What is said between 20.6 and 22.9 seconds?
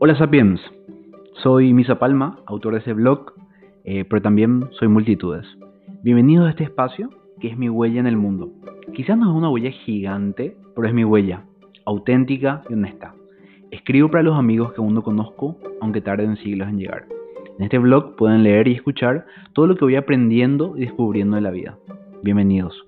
y descubriendo de la vida. Bienvenidos.